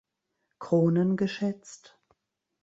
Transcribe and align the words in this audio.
Kronen 0.57 1.15
geschätzt. 1.15 1.99